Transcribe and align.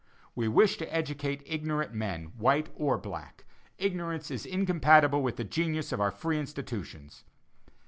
We 0.33 0.47
wish 0.47 0.77
to 0.77 0.91
educate 0.91 1.43
ignorant 1.45 1.93
men, 1.93 2.31
white 2.35 2.69
or 2.75 2.97
black. 2.97 3.45
Ignorance 3.77 4.31
is 4.31 4.47
incompatible 4.47 5.21
with 5.21 5.35
the 5.35 5.43
genius 5.43 5.91
of 5.91 6.01
our 6.01 6.09
free 6.09 6.39
institutions. 6.39 7.23